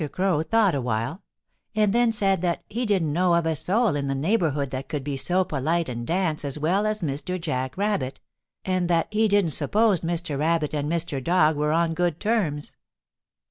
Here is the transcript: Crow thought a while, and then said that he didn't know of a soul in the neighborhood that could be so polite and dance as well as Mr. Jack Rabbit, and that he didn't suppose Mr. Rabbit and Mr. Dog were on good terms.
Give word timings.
Crow 0.11 0.41
thought 0.41 0.73
a 0.73 0.81
while, 0.81 1.21
and 1.75 1.93
then 1.93 2.11
said 2.11 2.41
that 2.41 2.63
he 2.67 2.87
didn't 2.87 3.13
know 3.13 3.35
of 3.35 3.45
a 3.45 3.55
soul 3.55 3.95
in 3.95 4.07
the 4.07 4.15
neighborhood 4.15 4.71
that 4.71 4.89
could 4.89 5.03
be 5.03 5.15
so 5.15 5.43
polite 5.43 5.87
and 5.87 6.07
dance 6.07 6.43
as 6.43 6.57
well 6.57 6.87
as 6.87 7.03
Mr. 7.03 7.39
Jack 7.39 7.77
Rabbit, 7.77 8.19
and 8.65 8.89
that 8.89 9.09
he 9.13 9.27
didn't 9.27 9.51
suppose 9.51 10.01
Mr. 10.01 10.39
Rabbit 10.39 10.73
and 10.73 10.91
Mr. 10.91 11.23
Dog 11.23 11.55
were 11.55 11.71
on 11.71 11.93
good 11.93 12.19
terms. 12.19 12.77